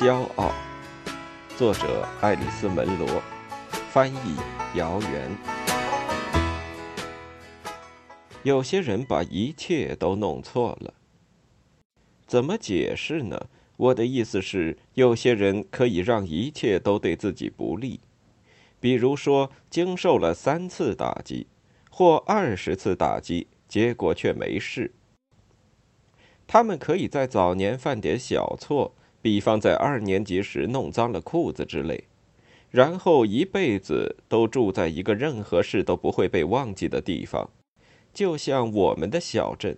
[0.00, 0.50] 骄傲，
[1.58, 3.22] 作者爱丽丝·门罗，
[3.90, 4.36] 翻译
[4.74, 5.36] 姚元。
[8.42, 10.94] 有些人把一切都弄错了，
[12.26, 13.48] 怎么解释呢？
[13.76, 18.00] 我的意思是，有些人可以让一切都对自己不利，
[18.80, 21.46] 比如说经受了三次打击，
[21.90, 24.94] 或二十次打击，结果却没事。
[26.46, 32.04] 他们可以在早年犯点小错，比方在二年级时弄脏了裤子之类，
[32.70, 37.50] 然后一辈子都住在一个任何事都不会被忘记的地方，
[38.14, 39.76] 就像我们的小镇。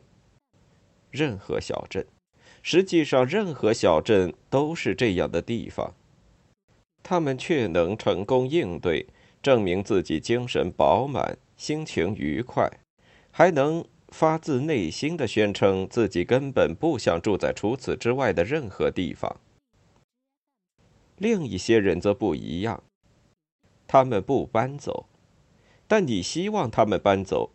[1.11, 2.07] 任何小镇，
[2.63, 5.95] 实际上任何小镇都是这样的地方。
[7.03, 9.07] 他们却能成功应对，
[9.43, 12.71] 证明自己精神饱满，心情愉快，
[13.31, 13.85] 还能。
[14.13, 19.41] 发自内心的宣称自己根本不想住在除此之外的任何地方。
[21.17, 22.83] 另一些人则不一样，
[23.87, 25.07] 他们不搬走，
[25.89, 27.51] 但你希望他们搬走，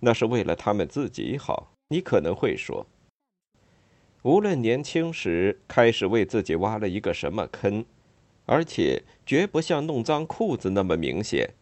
[0.00, 1.72] 那是为了他们自己好。
[1.90, 2.86] 你可能会说，
[4.22, 7.84] 无论年轻时开始为自己挖了一个什么坑，
[8.46, 11.54] 而且绝不像弄脏裤子那么明显，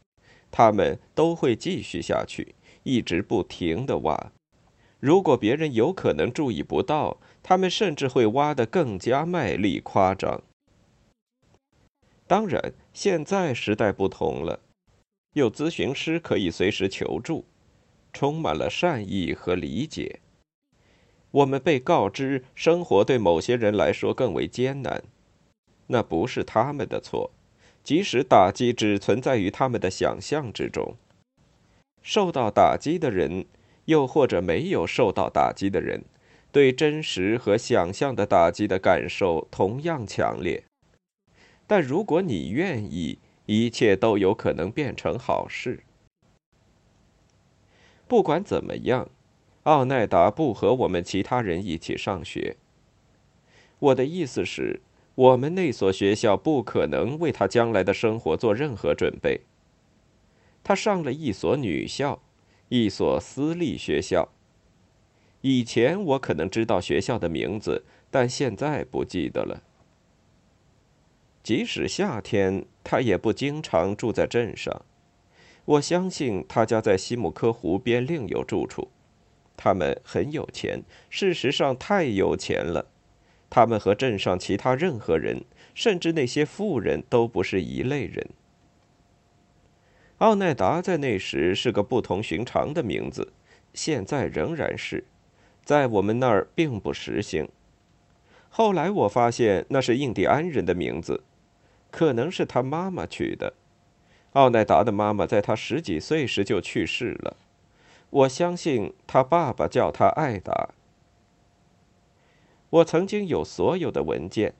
[0.51, 2.55] 他们都会继续下去。
[2.87, 4.31] 一直不停的挖，
[5.01, 10.41] 如果别人有可能注意不到，他们甚至会挖得更加卖力、夸张。
[12.29, 14.61] 当然，现在时代不同了，
[15.33, 17.45] 有咨询师可以随时求助，
[18.13, 20.21] 充满了善意和理解。
[21.33, 25.03] 我们被告知生活对某些人来说更为艰难，
[25.89, 27.33] 那不是他们的错，
[27.83, 30.95] 即使打击只存在于他们的想象之中。
[32.07, 33.47] 受到打击的人，
[33.87, 36.05] 又或者没有受到打击的人，
[36.53, 40.63] 对真实和想象的打击的感受同样强烈。
[41.67, 45.81] 但如果你愿意，一切都有可能变成好事。
[48.07, 49.11] 不管怎么样，
[49.65, 52.55] 奥奈达不和我们其他人一起上学。
[53.81, 54.81] 我的意思是，
[55.17, 59.41] 我们那所学校不可能为他将来的生活做任何准备。
[60.69, 62.21] 他上了一所女校，
[62.71, 64.31] 一所私立学校。
[65.41, 69.63] 以前我可能知道学校的名字，但现在不记得了。
[71.45, 74.83] 即使夏天，他也不经常住在镇上。
[75.67, 78.89] 我相信他家在西姆科湖边另有住处。
[79.57, 82.91] 他们很有钱，事实上太有钱了。
[83.49, 85.45] 他们和镇上其他任何人，
[85.77, 88.31] 甚至那些富人都不是一类人。
[90.19, 93.33] 奥奈达在那时是个不同寻常的名字，
[93.75, 95.05] 现在仍然是，
[95.63, 97.47] 在我们那儿并不时兴。
[98.49, 101.23] 后来我发现那是印第安人的名字，
[101.91, 103.53] 可能是他妈妈取的。
[104.33, 107.37] 奥奈达的妈妈在他十几岁时就去世了，
[108.09, 110.71] 我相信他爸爸叫他艾达。
[112.71, 114.55] 我曾经有所有的文件，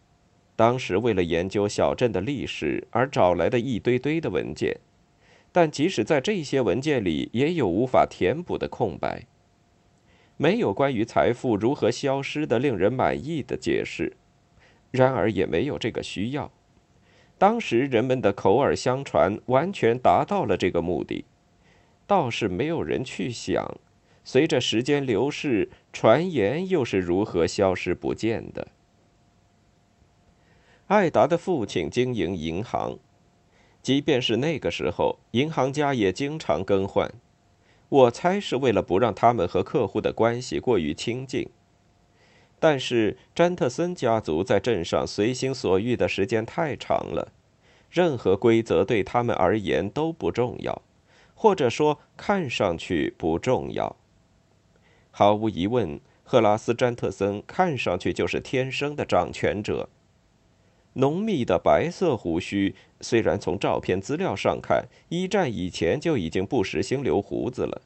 [0.55, 4.79] 当时为了研究小镇的历史而找来的一堆堆的文件。
[5.57, 9.25] 但即使在这些文件里，也有无法填补的空白。
[10.37, 14.19] 没有关于财富如何消失的令人满意的解释，
[14.91, 16.53] 然而也没有这个需要。
[17.39, 21.25] 当时人们的口耳相传完全达到了这个目的，
[22.07, 23.79] 倒是没有人去想，
[24.25, 28.69] 随着时间流逝，传言又是如何消失不见的。
[30.89, 32.99] 艾达的父亲经营银行。
[33.87, 37.09] 即便是那个时候，银行家也经常更换。
[37.89, 41.49] 我猜是为了不让他们和客户的关系过于亲近。
[42.59, 47.31] 但是詹特森家族在镇上随心所欲的时间太长了，
[47.89, 50.83] 任何规则对他们而言都不重要，
[51.37, 53.95] 或者说看上去不重要。
[55.13, 59.89] 毫无疑问，赫拉斯·詹特森看上去就是天生的掌权者。
[60.95, 67.83] 浓密的白色胡须，虽然从照片资料上看，一战以前就已经不时兴留胡子了。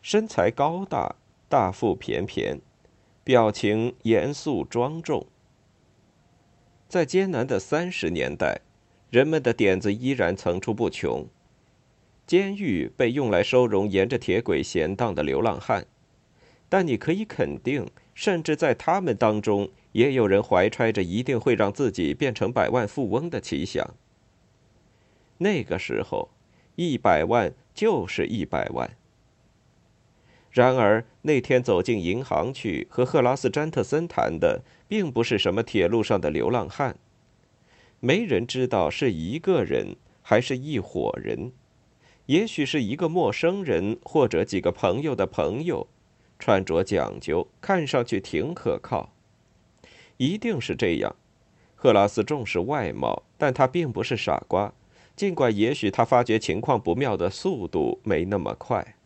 [0.00, 1.16] 身材高大，
[1.48, 2.60] 大腹便便，
[3.24, 5.26] 表情严肃庄重。
[6.88, 8.60] 在艰难的三十年代，
[9.10, 11.26] 人们的点子依然层出不穷。
[12.26, 15.86] 监狱被用来收容沿着铁轨闲荡的流浪汉，
[16.68, 19.70] 但你可以肯定，甚至在他们当中。
[19.92, 23.94] 也有人怀揣着一定会让自己变成百万富翁的奇想。
[25.38, 26.30] 那个时候，
[26.76, 28.96] 一百万就是一百万。
[30.50, 36.96] 然而那天走进银行去和赫拉斯·詹特森谈的，并不是什么铁路上的流浪汉。
[38.00, 41.52] 没人知道是一个人还是一伙人，
[42.26, 45.86] 也许是一个陌生人或者几个朋友的朋友，
[46.38, 49.14] 穿着讲究，看上去挺可靠。
[50.18, 51.16] 一定是这样。
[51.74, 54.74] 赫拉斯重视外貌，但他并不是傻瓜，
[55.14, 58.96] 尽管也许他发觉情况不妙的速度没那么快。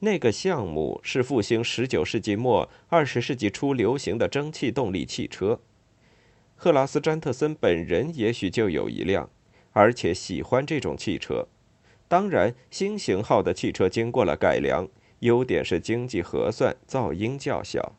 [0.00, 5.60] 那个项目是复兴十九世纪末二十世纪初流行的蒸汽动力汽车。
[6.56, 9.30] 赫拉斯·詹特森本人也许就有一辆，
[9.72, 11.46] 而且喜欢这种汽车。
[12.06, 14.88] 当然，新型号的汽车经过了改良，
[15.20, 17.94] 优点是经济核算、噪音较小。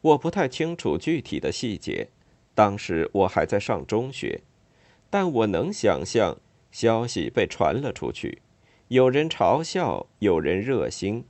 [0.00, 2.08] 我不太清楚具体的细节，
[2.54, 4.42] 当时我还在上中学，
[5.08, 6.38] 但我能想象
[6.70, 8.42] 消息被传了出去。
[8.88, 11.24] 有人嘲笑，有人热心。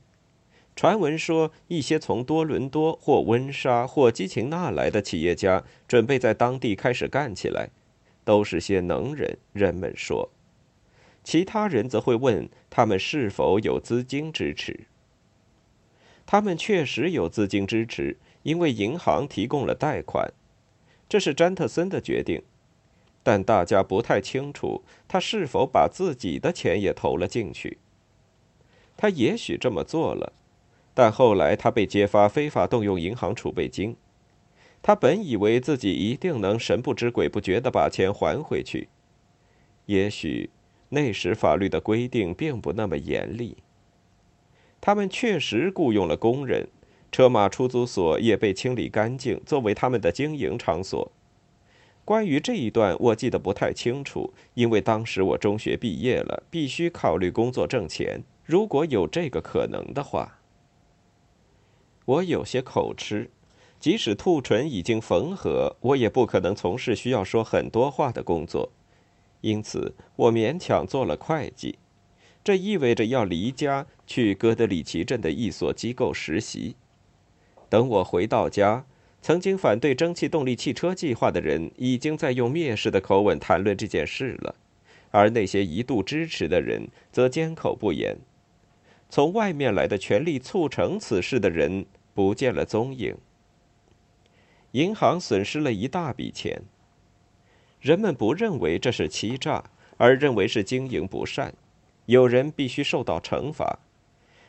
[0.75, 7.69] 传闻说，一些从多伦多或温莎或基情纳来的企业家准备在当地开始干起来，
[8.23, 9.37] 都是些能人。
[9.53, 10.29] 人们说，
[11.23, 14.87] 其他人则会问他们是否有资金支持。
[16.25, 20.33] 他们确实有资金支持，因为银行提供了贷款。
[21.11, 22.41] 这是詹特森的决定。
[23.21, 27.79] 但大家不太清楚他是否把自己的钱也投了进去。
[28.95, 30.31] 他也许这么做了，
[30.93, 33.97] 但后来他被揭发非法动用银行储备金。
[34.81, 38.87] 他本以为自己一定能神不知鬼不觉地把钱还回去。
[39.87, 40.49] 也许
[40.87, 43.57] 那时法律的规定并不那么严厉。
[44.79, 46.69] 他们确实雇佣了工人，
[47.11, 51.11] 车马出租所也被清理干净，作为他们的经营场所。
[52.05, 58.23] 关于这一段，我记得不太清楚，因为当时我中学毕业了，必须考虑工作挣钱。
[58.43, 60.39] 如果有这个可能的话，
[62.05, 63.29] 我有些口吃，
[63.79, 68.71] 即使兔唇已经缝合，我也不可能从事需要说很多话的工作，
[69.41, 71.77] 因此我勉强做了会计。
[72.43, 76.75] 这意味着要离家去哥德里奇镇的一所机构实习。
[77.71, 78.85] 等我回到家。
[79.21, 84.55] 曾经反对蒸汽动力汽车计划的人，已经在用蔑视的口吻谈论这件事了，
[85.11, 88.17] 而那些一度支持的人则缄口不言。
[89.09, 93.15] 从外面来的全力促成此事的人不见了踪影。
[94.71, 96.63] 银行损失了一大笔钱。
[97.79, 99.63] 人们不认为这是欺诈，
[99.97, 101.53] 而认为是经营不善，
[102.07, 103.79] 有人必须受到惩罚。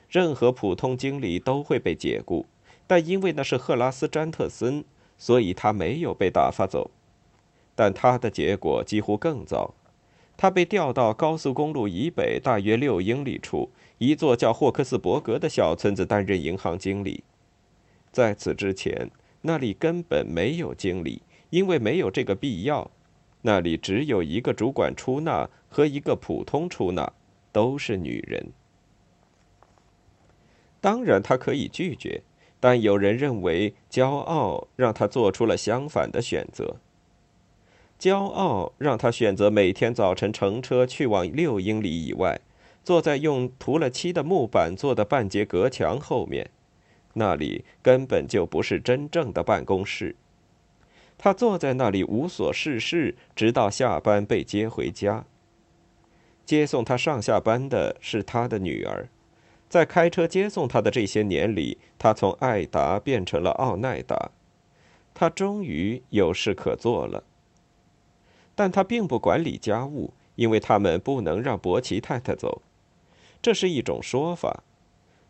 [0.08, 2.46] 任何普通经理都会被解雇。
[2.87, 4.84] 但因为那是赫拉斯·詹特森，
[5.17, 6.90] 所以他没有被打发走。
[7.75, 9.75] 但他的结果几乎更糟，
[10.37, 17.25] 他被调到高速公路以北大约六英里处一座叫霍克斯伯格的小村子担任银行经理。
[18.11, 22.90] 在此之前，那里根本没有经理，因为没有这个必要。
[23.40, 27.12] 那里只有一个主管出纳和一个普通出纳，
[27.50, 28.52] 都是女人。
[30.81, 32.23] 当然，他可以拒绝。
[32.62, 36.76] 但有人认为，骄傲让他做出了相反的选择。
[37.99, 42.41] 骄傲让他选择每天早晨乘车去往六英里以外，
[42.85, 46.51] 坐在用涂了漆的木板做的半截隔墙后面，
[47.15, 50.15] 那里根本就不是真正的办公室。
[51.19, 55.25] 他坐在那里无所事事，直到下班被接回家。
[56.46, 59.08] 接送他上下班的是他的女儿。
[59.72, 64.31] 在开车接送他的这些年里，他从艾达变成了奥奈达。
[65.14, 67.24] 他终于有事可做了。
[68.55, 72.60] 但他并不管理家务，因为他们不能让伯奇太太走。
[73.41, 74.62] 这是一种说法。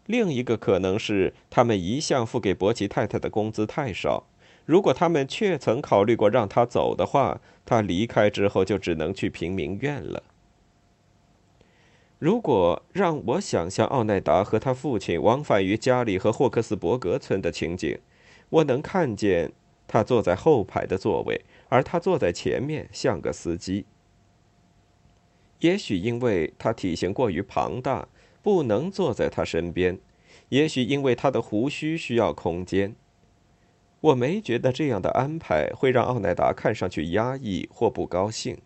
[0.06, 4.24] 另一个可能是，他们一向付给伯奇太太的工资太少。
[4.64, 10.24] 如果他们确曾考虑过让他走的话，他离开之后就只能去平民院了。
[12.22, 17.98] 如果让我想象奥奈达和他父亲往返于家里和霍克斯伯格村的情景，
[18.48, 19.50] 我能看见
[19.88, 23.86] 他坐在后排的座位，而他坐在前面，像个司机。
[25.58, 28.06] 也许因为他体型过于庞大，
[28.40, 29.96] 不能坐在他身边；
[30.50, 32.94] 也许因为他的胡须需要空间。
[34.00, 38.58] 我没觉得这样的安排会让奥奈达看上去压抑或不高兴。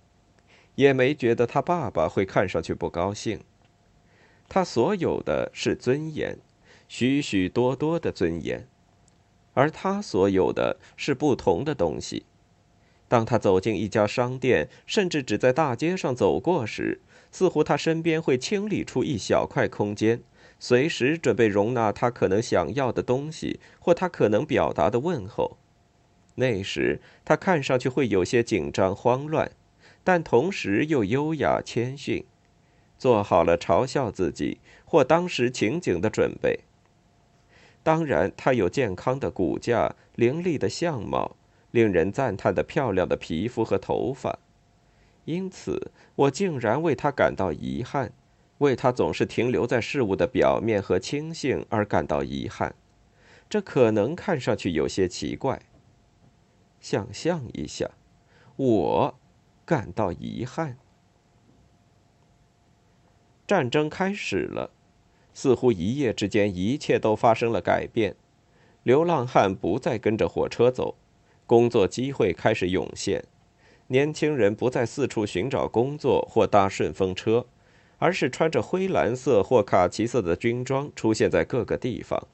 [0.77, 3.41] 也没觉得他爸爸会看上去不高兴。
[4.49, 6.39] 他所有的是尊严，
[6.87, 8.67] 许许多多的尊严，
[9.55, 12.25] 而他所有的是不同的东西。
[13.09, 20.23] 当他走进一家商店，甚至只在大街上走过时，似乎他身边会清理出一小块空间，
[20.59, 25.57] 随时准备容纳他可能想要的东西或他可能表达的问候。
[26.37, 29.51] 那时他看上去会有些紧张慌乱，
[30.07, 32.25] 但同时又优雅谦逊，
[32.97, 36.61] 做好了嘲笑自己或当时情景的准备。
[37.83, 41.35] 当然，他有健康的骨架、凌厉的相貌、
[41.73, 44.39] 令人赞叹的漂亮的皮肤和头发，
[45.25, 48.13] 因此我竟然为他感到遗憾，
[48.59, 52.77] 为他总是停留在事物的表面和清醒而感到遗憾。
[53.51, 55.61] 这可能看上去有些奇怪。
[56.81, 57.91] 想象一下，
[58.55, 59.19] 我
[59.67, 60.79] 感到遗憾。
[63.47, 64.71] 战争开始了。
[65.35, 68.17] 似乎一夜之间，一切都发生了改变。
[68.85, 70.97] 流浪汉不再跟着火车走，
[71.45, 73.23] 工作机会开始涌现。
[73.89, 77.45] 年轻人不再四处寻找工作或搭顺风车，
[77.99, 82.27] 而是穿着灰蓝色或卡其色的军装出现在各个地方。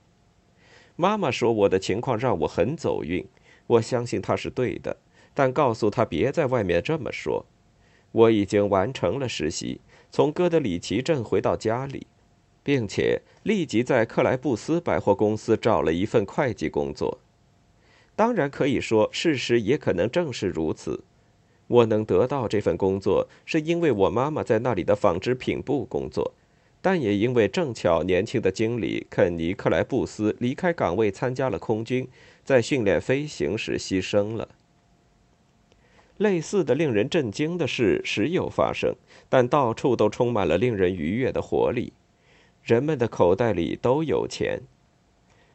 [0.94, 3.26] 妈妈说我的情况让我很走运，
[3.66, 4.98] 我相信她是对的，
[5.34, 7.44] 但告诉他别在外面这么说。
[8.12, 12.06] 我已经完成了实习，从哥德里奇镇回到家里。
[12.64, 17.18] 并且立即在克莱布斯百货公司找了一份会计工作。
[18.14, 21.02] 当然可以说，事实也可能正是如此。
[21.66, 26.34] 我能得到这份工作，是因为我妈妈在那里的纺织品部工作，
[26.80, 32.06] 但也因为正巧年轻的经理肯尼·克莱布斯离开岗位参加了空军，
[32.44, 34.48] 在训练飞行时牺牲了。
[36.18, 38.94] 类似的令人震惊的事时有发生，
[39.28, 41.92] 但到处都充满了令人愉悦的活力。
[42.62, 44.60] 人们的口袋里都有钱，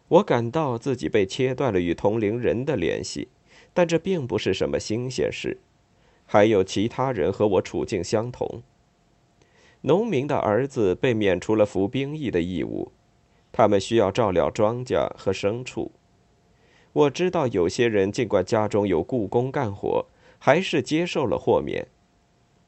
[0.08, 3.30] 我感到自己被切断了与同龄人的联系，
[3.74, 5.60] 但这并不是什么新鲜事。
[6.26, 8.62] 还有其他人和我处境相同。
[9.82, 12.92] 农民的儿子被免除了服兵役的义务，
[13.54, 15.94] 他们需要照料庄稼和牲畜。
[16.92, 20.06] 我知道有些人尽管家中有雇工干活，
[20.40, 21.88] 还是接受了豁免。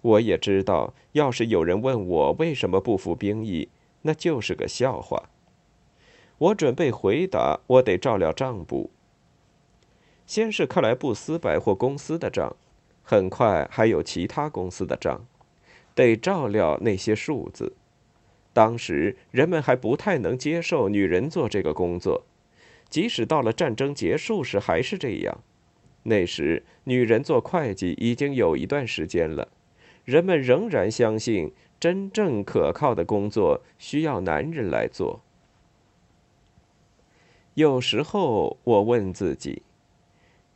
[0.01, 3.69] 我也知道，要是有人问我为什么不服兵役，
[4.03, 5.29] 那就是个笑话。
[6.38, 8.91] 我准备回答：我得照料账簿。
[10.25, 12.55] 先是克莱布斯百货公司的账，
[13.03, 15.25] 很快还有其他公司的账，
[15.93, 17.73] 得照料那些数字。
[18.53, 22.23] 当时人们还不太能接受女人做这个工作，
[22.89, 25.43] 即使到了战争结束时还是这样。
[26.03, 29.50] 那时女人做会计已经有一段时间了，
[30.06, 31.51] 人们仍然相信。
[31.79, 35.22] 真正可靠的工作需要男人来做。
[37.53, 39.62] 有时候我问自己，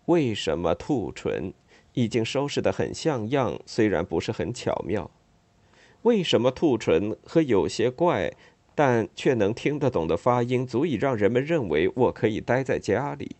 [0.07, 1.53] 为什么兔唇
[1.93, 5.09] 已经收拾得很像样，虽然不是很巧妙？
[6.01, 8.33] 为什么兔唇和有些怪，
[8.75, 13.37] 但却能听得懂的发音，足以让人们认为我可以待在家里？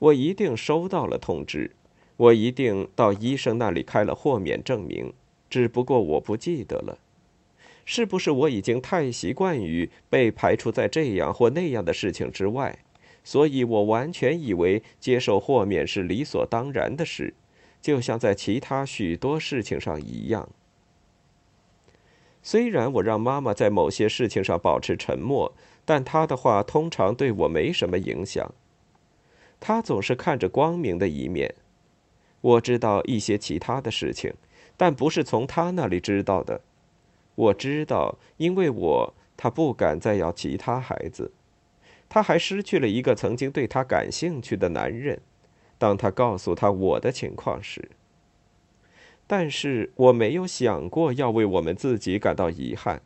[0.00, 1.70] 我一定收到了通知，
[2.16, 5.12] 我一定到医生那里开了豁免证明。
[5.48, 6.98] 只不过我不记得了，
[7.84, 12.78] 是不是我已经太习惯于被排除在这样或那样的事情之外，
[13.24, 17.34] 所以我完全以为接受豁免是理所当然的事，
[17.82, 20.48] 就像在其他许多事情上一样。
[22.42, 25.52] 虽然我让妈妈在某些事情上保持沉默，
[25.84, 28.54] 但她的话通常对我没什么影响。
[29.60, 31.54] 他总是看着光明的一面。
[32.40, 34.34] 我知道一些其他的事情。
[34.76, 36.62] 但不是从他那里知道的，
[37.34, 41.32] 我知道，因为我他不敢再要其他孩子，
[42.08, 45.20] 他还失去了一个曾经对他感兴趣的男人。
[45.76, 47.90] 当他告诉他我的情况时，
[49.26, 53.02] 但是我没有想过要为我们自己感到遗憾。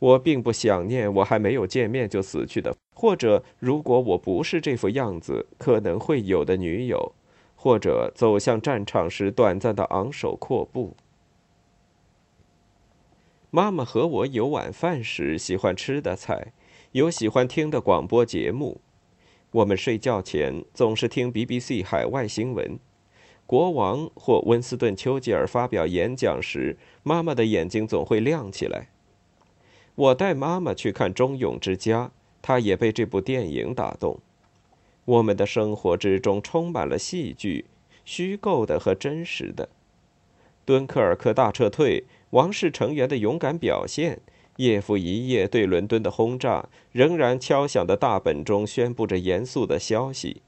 [0.00, 7.12] 我并不想念我还没有见面就死去的，或者如果我不是这副样子，可能会有的女友。
[7.62, 10.96] 或者走向战场时短暂的昂首阔步。
[13.50, 16.54] 妈妈和我有晚饭时喜欢吃的菜，
[16.92, 18.80] 有喜欢听的广播节目。
[19.50, 22.78] 我们睡觉前总是听 BBC 海外新闻。
[23.44, 28.89] 国王或温斯顿·丘吉尔发表演讲时，妈妈的眼睛总会亮起来。
[29.94, 32.06] 我带妈妈去看《忠勇之家》，
[32.40, 34.18] 她也被这部电影打动。
[35.04, 37.66] 我们的生活之中充满了戏剧，
[38.04, 39.68] 虚构的和真实的。
[40.64, 44.20] 敦刻尔克大撤退，王室成员的勇敢表现，
[44.56, 50.42] 夜复一夜对伦敦的轰炸，仍然敲响的大本钟宣布着严肃的消息。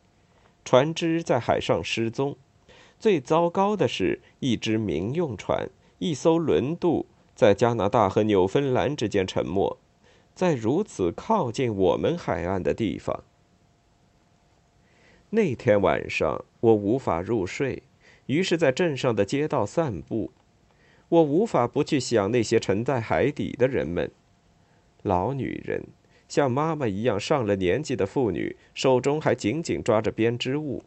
[0.65, 2.37] 船只在海上失踪。
[3.01, 5.69] 最糟糕的是，一只民用船，
[5.99, 9.79] 一艘轮渡，在加拿大和纽芬兰之间沉没，
[10.35, 13.23] 在如此靠近我们海岸的地方。
[15.31, 17.83] 那天晚上，我无法入睡，
[18.27, 20.31] 于是，在镇上的街道散步。
[21.09, 24.11] 我无法不去想那些沉在海底的人们：
[25.03, 25.85] 老女人，
[26.29, 30.83] 像妈妈一样上了年纪的妇女，手中还紧紧抓着编织物；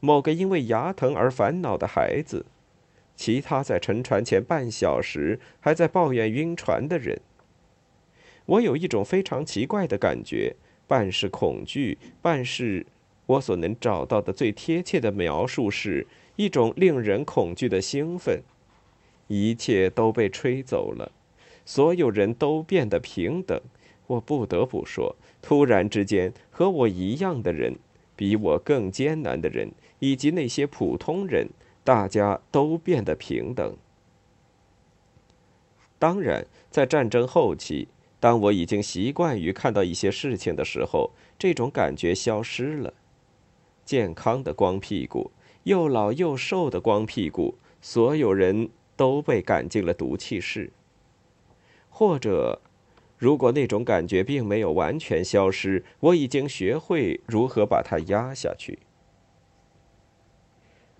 [0.00, 2.46] 某个因为牙疼而烦恼的孩子。
[3.16, 7.18] 其他在沉船前半小时还在抱怨晕船的人，
[8.44, 10.54] 我有一种非常奇怪的感觉，
[10.86, 12.86] 半是恐惧，半是
[13.24, 16.06] 我所能找到的最贴切的描述是
[16.36, 18.42] 一种令人恐惧的兴奋。
[19.28, 21.10] 一切都被吹走了，
[21.64, 23.60] 所有人都变得平等。
[24.06, 27.74] 我不得不说，突然之间，和我一样的人，
[28.14, 31.48] 比我更艰难的人，以及那些普通人。
[31.86, 33.76] 大家都变得平等。
[36.00, 37.86] 当然，在战争后期，
[38.18, 42.92] 当我已经习惯于看到一些事情的时候，这种感觉消失了。
[43.84, 45.30] 健康的光屁股，
[45.62, 50.72] 又老又瘦的光屁股，所有人都被赶进了毒气室。
[51.88, 52.60] 或者，
[53.16, 58.80] 如果那种感觉并没有完全消失，我已经学会如何把它压下去。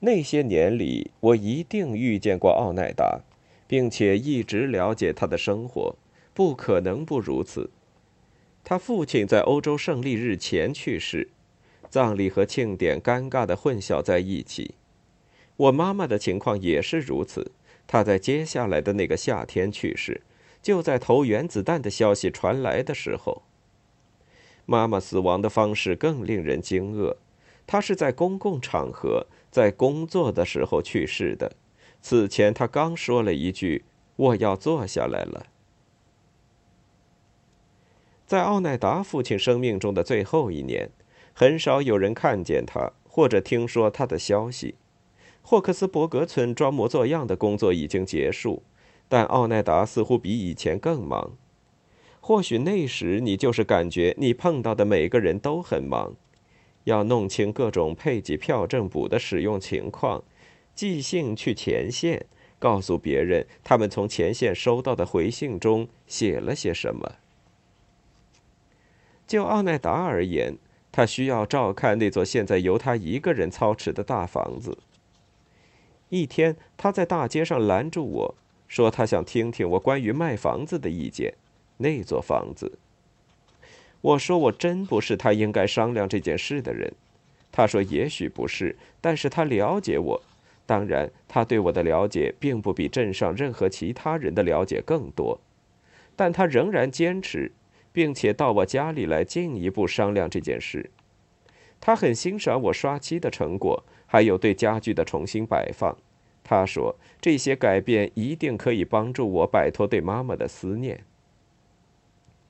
[0.01, 3.21] 那些年里，我一定遇见过奥奈达，
[3.67, 5.97] 并且一直了解他的生活，
[6.35, 7.71] 不可能不如此。
[8.63, 11.31] 他父亲在欧洲胜利日前去世，
[11.89, 14.75] 葬礼和庆典尴尬的混淆在一起。
[15.57, 17.53] 我妈妈的情况也是如此，
[17.87, 20.21] 她在接下来的那个夏天去世，
[20.61, 23.43] 就在投原子弹的消息传来的时候。
[24.67, 27.17] 妈妈死亡的方式更令人惊愕，
[27.67, 29.27] 她是在公共场合。
[29.57, 31.57] 在工作的时候去世的。
[32.03, 33.87] 此前，他刚说了一句
[34.17, 35.47] ：“我要坐下来了。”
[38.27, 40.91] 在奥奈达父亲生命中的最后一年，
[41.33, 44.75] 很少有人看见他或者听说他的消息。
[45.41, 48.63] 霍克斯伯格村装模作样的工作已经结束，
[49.09, 51.33] 但奥奈达似乎比以前更忙。
[52.21, 56.15] 或许那时你就是感觉你碰到的每个人都很忙。
[56.87, 60.23] 要弄清各种配给票证簿的使用情况，
[60.73, 62.27] 寄信去前线，
[62.61, 67.17] 告诉别人他们从前线收到的回信中写了些什么。
[69.27, 70.57] 就奥奈达而言，
[70.93, 74.79] 他需要照看那座现在由他一个人操持的大房子。
[76.11, 78.35] 一天，他在大街上拦住我
[78.69, 81.35] 说：“他想听听我关于卖房子的意见。”
[81.79, 82.79] 那座房子。
[84.07, 86.93] 我说：“我真不是他应该商量这件事的人。”
[87.51, 90.23] 他说：“也许不是，但是他了解我。
[90.65, 95.41] 当然，他对我的了解并不比镇上任何其他人的了解更多。
[96.15, 97.51] 但他仍然坚持，
[97.93, 100.89] 并且到我家里来进一步商量这件事。
[101.81, 105.97] 他很欣赏我刷漆的成果，还有对家具的重新摆放。
[106.45, 111.01] 他说这些改变一定可以帮助我摆脱对妈妈的思念。”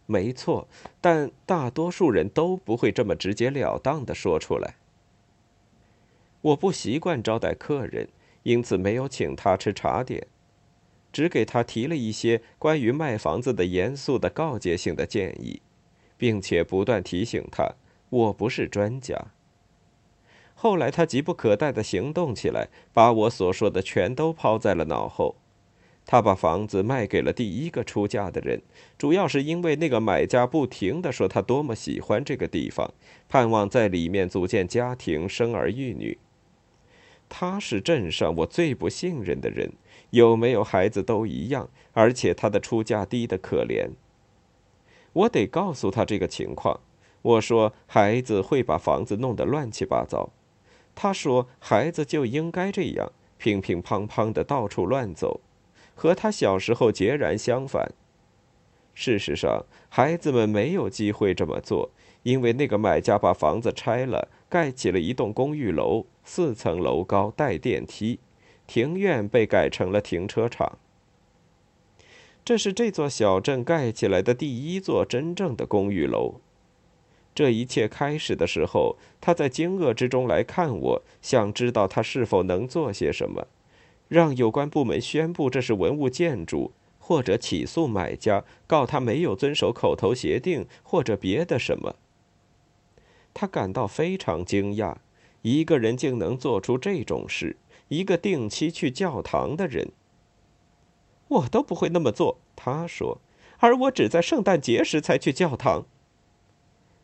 [0.07, 0.69] 没错，
[1.01, 4.77] 但大多数人都不会这么直截了当的说出来。
[6.40, 8.09] 我不习惯招待客人，
[8.45, 10.27] 因此没有请他吃茶点，
[11.12, 15.61] 只给他提了一些关于卖房子的严肃的告诫性的建议，
[16.16, 17.75] 并且不断提醒他
[18.09, 19.33] 我不是专家。
[20.55, 25.35] 后来他急不可待的行动起来，把我所说的全都抛在了脑后。
[26.07, 28.62] 他把房子卖给了第一个出价的人，
[28.97, 32.95] 主要是因为那个买家不停地说他多么喜欢这个地方，
[33.29, 36.16] 盼望在里面组建家庭、生儿育女。
[37.29, 39.73] 他是镇上我最不信任的人，
[40.11, 43.88] 有没有孩子都一样，而且他的出价低得可怜。
[45.12, 46.79] 我得告诉他这个情况。
[47.23, 50.31] 我说孩子会把房子弄得乱七八糟。
[50.95, 55.40] 他说孩子就应该这样，乒乒乓乓的到处乱走。
[55.97, 57.93] 和他小时候截然相反。
[58.95, 61.91] 事实上，孩子们没有机会这么做，
[62.23, 68.21] 因为那个买家把房子拆了，盖起了一栋公寓楼，四层楼高，带电梯，
[68.67, 70.79] 庭院被改成了停车场。
[72.45, 76.41] 这是这座小镇盖起来的第一座真正的公寓楼。
[77.35, 83.47] 这一切开始的时候，他在惊愕之中来看我，想知道他是否能做些什么。
[84.09, 91.97] 让有关部门宣布这是文物建筑，或者起诉买家，告他没有遵守口头协定，或者别的什么。
[93.35, 94.97] 他感到非常惊讶，
[95.42, 97.57] 一个人竟能做出这种事，
[97.88, 99.92] 一个定期去教堂的人。
[101.29, 103.21] 我都不会那么做，他说。
[103.59, 105.87] 而我只在圣诞节时才去教堂。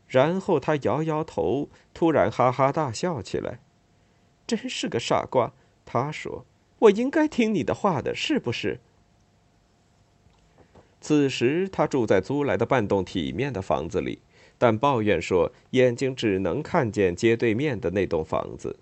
[0.07, 3.59] 然后他摇摇头，突然哈哈大笑起来。
[4.47, 6.45] 真是个傻瓜，他说。
[6.83, 8.81] 我应该听你的话的，是不是？
[11.01, 14.19] 此时他住在租来的半栋体面的房子里，
[14.59, 18.77] 但抱怨说眼睛只能看见街对面的那栋房子，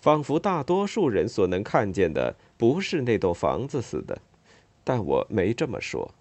[0.00, 4.18] 仿佛大多数人所能看见的不是那栋房子似的。
[4.82, 6.14] 但我没这么说。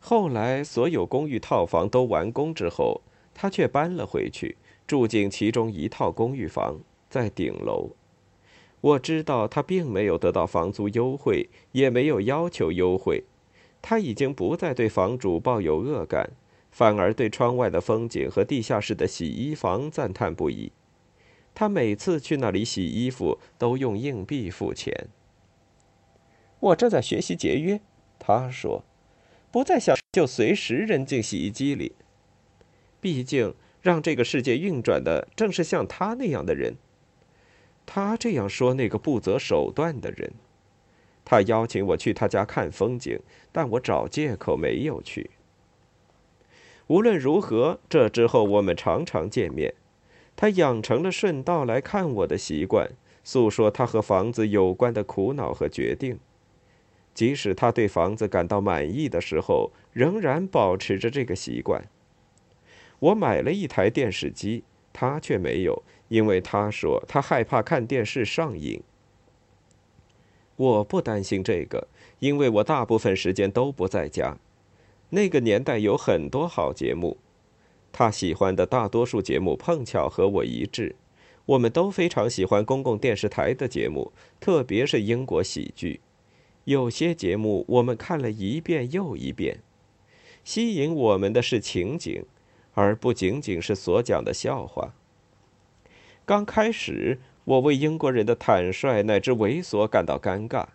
[0.00, 3.00] 后来，所有公寓套房都完工之后，
[3.32, 4.56] 他却搬了回去，
[4.88, 7.90] 住进其中一套公寓房，在顶楼。
[8.80, 13.24] 我知道他并没有得到房租优惠，也没有要求优惠。
[13.82, 16.30] 他已经不再对房主抱有恶感，
[16.70, 20.72] 反而对窗外的风景和地下室的洗衣房赞叹不已。
[21.54, 25.08] 他每次去那里洗衣服，都用硬币付钱。
[26.60, 27.80] 我正在学习节约，
[28.18, 28.84] 他说，
[29.50, 31.92] 不再想就随时扔进洗衣机里。
[33.00, 36.76] 毕竟，让这个世界运转的正是像他那样的人。
[37.92, 40.32] 他这样说，那个不择手段的人。
[41.24, 43.18] 他邀请我去他家看风景，
[43.50, 45.30] 但我找借口没有去。
[46.86, 49.74] 无论如何，这之后我们常常见面。
[50.36, 52.92] 他养成了顺道来看我的习惯，
[53.24, 56.20] 诉说他和房子有关的苦恼和决定。
[57.12, 61.88] 即使他对房子感到满意的时候，仍然保持着这个习惯。
[63.00, 68.82] 我买了一台电视机，他却没有，因为他说他害怕看电视上瘾。
[70.56, 74.36] 我不担心这个，因为我大部分时间都不在家。
[75.10, 77.16] 那个年代有很多好节目，
[77.92, 80.96] 他喜欢的大多数节目碰巧和我一致。
[81.46, 86.00] 我们都非常喜欢公共电视台的节目，特别是英国喜剧。
[86.64, 89.60] 有些节目我们看了一遍又一遍，
[90.44, 92.24] 吸引我们的是情景，
[92.74, 94.94] 而不仅仅是所讲的笑话。
[96.30, 100.66] 刚开始，我为英国人的坦率乃至猥琐感到尴尬，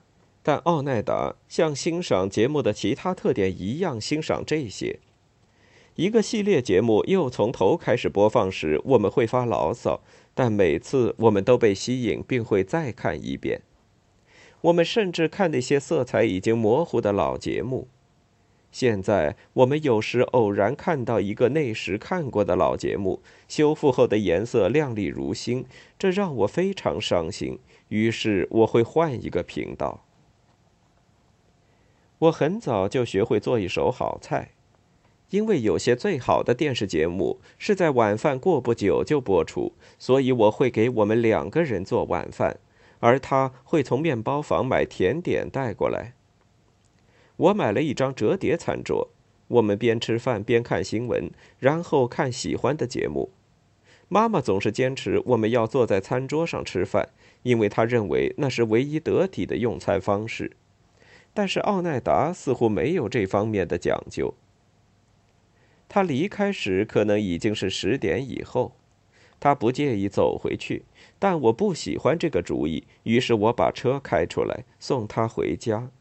[0.44, 5.00] 但奥奈达像欣赏节目的其他特点一样欣赏这些。
[5.96, 10.02] 一个系列节目又从头开始播放时，我们会发牢骚，
[10.34, 13.62] 但每次我们都被吸引，并会再看一遍。
[14.60, 17.88] 我们甚至看那些色彩已经模糊的老节目。
[18.76, 25.64] 现在，我们有时偶然看到一个那时看过的老节目，修复后的颜色亮丽如新，
[25.98, 27.58] 这让我非常伤心。
[27.88, 30.04] 于是，我会换一个频道。
[32.20, 34.50] 我很早就学会做一手好菜，
[35.30, 42.60] 因为有些最好的电视节目是在晚饭过不久就播出，所以我会给我们两个人做晚饭。
[43.00, 46.15] 而他会从面包房买甜点带过来。
[47.38, 49.10] 我买了一张折叠餐桌，
[49.48, 53.32] 我们边吃饭边看新闻，然后看喜欢的节目。
[54.08, 57.10] 妈妈总是坚持我们要坐在餐桌上吃饭，
[57.44, 60.52] 因为她认为那是唯一得体的用餐方式。
[61.34, 64.34] 但是奥奈达似乎没有这方面的讲究。
[65.90, 68.74] 他离开时可能已经是十点以后。
[69.38, 70.84] 他不介意走回去，
[71.20, 72.86] 但我不喜欢这个主意。
[73.04, 75.92] 于是我把车开出来送他回家。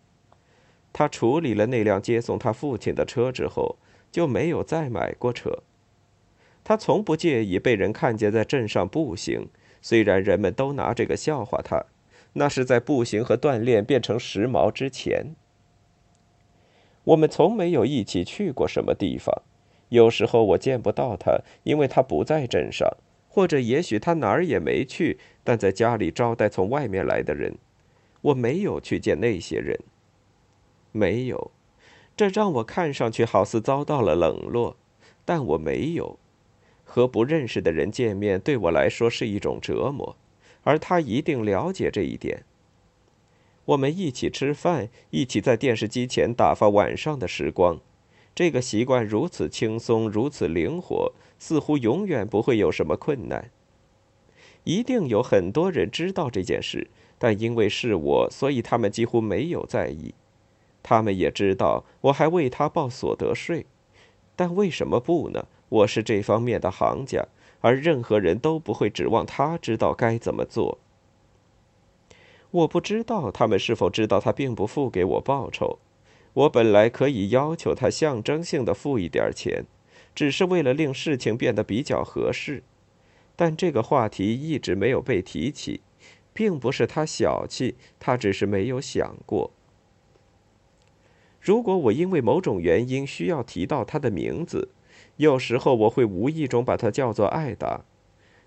[0.95, 3.77] 他处理了那辆接送他父亲的车之后，
[4.13, 5.65] 就没有再买过车。
[6.63, 9.49] 他从不介意被人看见在镇上步行，
[9.83, 11.85] 虽然人们都拿这个笑话他。
[12.35, 15.35] 那是在步行和锻炼变成时髦之前。
[17.05, 19.43] 我们从没有一起去过什么地方。
[19.89, 22.89] 有时候我见不到他，因为他不在镇上。
[23.29, 27.57] 或者也许他哪儿也没去，但在家里招待从外面来的人。
[28.21, 29.77] 我没有去见那些人。
[30.97, 31.51] 没有，
[32.17, 34.77] 这让我看上去好似遭到了冷落，
[35.25, 36.21] 但我没有。
[36.85, 40.17] 和不认识的人见面对我来说是一种折磨，
[40.63, 42.45] 而他一定了解这一点。
[43.65, 47.81] 我们一起吃饭，一起在电视机前打发晚上的时光。
[48.33, 53.51] 这个习惯如此轻松，如此灵活，似乎永远不会有什么困难。
[54.63, 60.15] 一定有很多人知道这件事，但因为是我，所以他们几乎没有在意。
[60.85, 63.67] 他们也知道我还为他报所得税，
[64.37, 65.47] 但为什么不呢？
[65.71, 67.27] 我是这方面的行家，
[67.61, 70.79] 而任何人都不会指望他知道该怎么做。
[72.51, 75.79] 我不知道他们是否知道他并不付给我报酬。
[76.35, 79.65] 我本来可以要求他象征性的付一点钱，
[80.15, 82.63] 只是为了令事情变得比较合适，
[83.35, 85.81] 但这个话题一直没有被提起，
[86.33, 89.51] 并不是他小气，他只是没有想过。
[91.45, 94.71] 如果我因为某种原因需要提到他的名字，
[95.19, 97.83] 有时候我会无意中把他叫做艾达。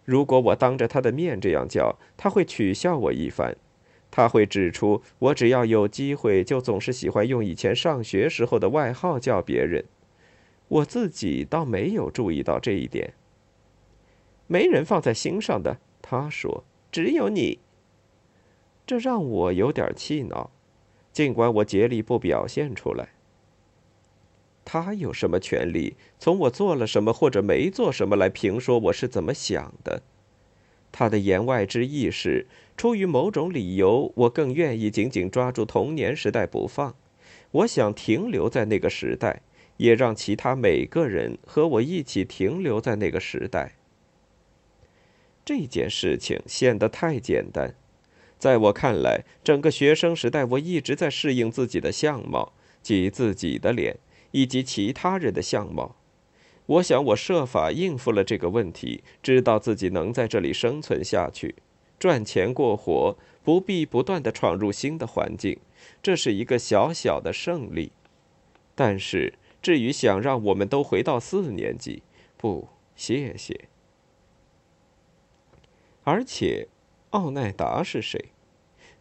[0.04, 3.56] 如果我当着他的面这样叫，他会取笑我一番。
[4.10, 9.86] 他会指出我只要有机会，就总是喜欢用以前上学时候的外号叫别人。
[10.68, 13.14] 我自己倒没有注意到这一点。
[14.48, 17.60] 没人放在心上的，他说，只有你。
[18.88, 20.50] 这让我有点气恼。
[21.18, 23.10] 尽管我竭力不表现出来，
[24.64, 30.04] 他有什么权利从我做了什么或者没做什么来评说我是怎么想的？
[30.92, 32.46] 他的言外之意是，
[32.78, 36.94] 出于某种理由，我更愿意紧紧抓住童年时代不放。
[37.50, 39.42] 我想停留在那个时代，
[39.78, 43.74] 也让其他每个人和我一起停留在那个时代。
[45.44, 47.74] 这件事情显得太简单。
[48.40, 53.98] 在我看来，整个学生时代，我一直在适应自己的相貌，即自己的脸
[54.30, 55.96] 以及其他人的相貌。
[56.68, 61.56] 我想，我设法应付了这个问题，知道自己能在这里生存下去，
[61.98, 65.58] 赚钱过活，不必不断地闯入新的环境，
[66.04, 67.92] 这是一个小小的胜利。
[68.76, 72.04] 但是，至于想让我们都回到四年级，
[72.38, 73.68] 不，谢谢。
[76.04, 76.68] 而且。
[77.18, 78.26] 奥奈达是谁？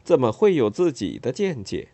[0.03, 1.89] 怎么会有自己的见解？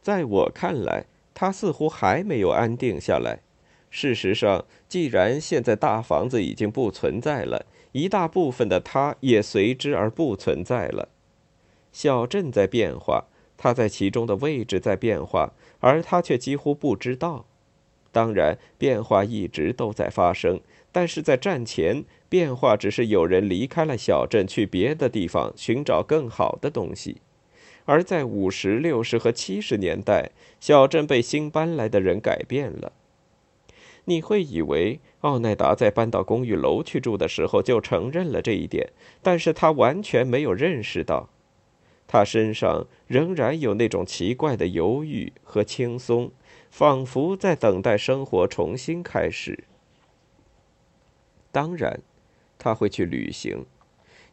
[0.00, 1.04] 在我看来，
[1.34, 3.40] 他似乎还没有安定下来。
[3.90, 11.10] 事实上，既然现在大房子已经不存在了，一大部分的他也随之而不存在了。
[11.92, 13.26] 小镇在变化，
[13.58, 17.44] 他在其中的位置在变化，而他却几乎不知道。
[18.10, 20.58] 当然，变化一直都在发生，
[20.90, 22.06] 但是在战前。
[22.28, 27.18] 变化只是有人离开了小镇，去别的地方寻找更好的东西；
[27.84, 32.92] 而在五十六十和七十年代，小镇被新搬来的人改变了。
[34.06, 38.90] 你会以为奥奈达在搬到公寓楼去住的时候就承认了这一点，
[39.22, 41.28] 但是他完全没有认识到，
[42.08, 46.32] 他身上仍然有那种奇怪的犹豫和轻松，
[46.70, 49.62] 仿佛在等待生活重新开始。
[51.52, 52.00] 当然。
[52.58, 53.64] 他会去旅行，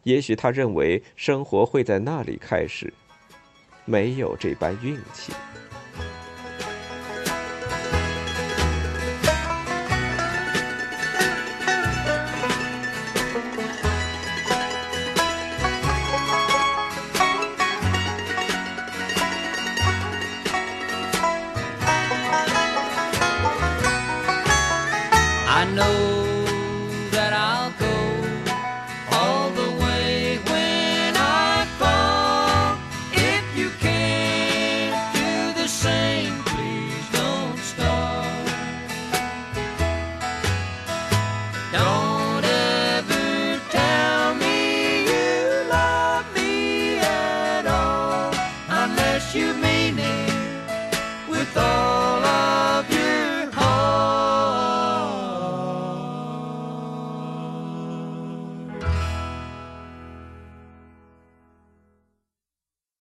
[0.02, 2.92] 也许他认为生活会在那里开始，
[3.84, 5.32] 没有这般运气。